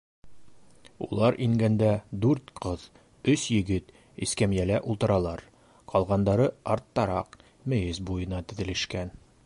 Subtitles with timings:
[1.07, 1.89] Улар ингәндә
[2.23, 2.85] дүрт ҡыҙ,
[3.33, 3.93] өс егет
[4.27, 5.45] эскәмйәлә ултыралар,
[5.93, 7.39] ҡалғандары арттараҡ,
[7.75, 9.15] мейес буйына теҙелешкән.